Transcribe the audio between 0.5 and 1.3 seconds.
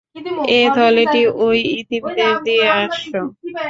এ থলেটি